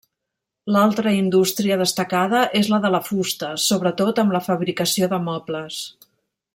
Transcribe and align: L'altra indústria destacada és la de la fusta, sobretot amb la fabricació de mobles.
L'altra 0.75 1.11
indústria 1.17 1.77
destacada 1.81 2.41
és 2.61 2.71
la 2.75 2.79
de 2.87 2.91
la 2.97 3.03
fusta, 3.11 3.53
sobretot 3.67 4.23
amb 4.25 4.37
la 4.39 4.45
fabricació 4.49 5.11
de 5.15 5.25
mobles. 5.31 5.83